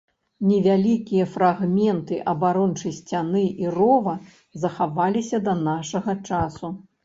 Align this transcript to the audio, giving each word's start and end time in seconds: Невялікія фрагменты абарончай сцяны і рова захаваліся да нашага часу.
Невялікія 0.51 1.25
фрагменты 1.33 2.17
абарончай 2.33 2.97
сцяны 3.01 3.45
і 3.67 3.69
рова 3.77 4.19
захаваліся 4.67 5.37
да 5.49 5.59
нашага 5.71 6.21
часу. 6.27 6.77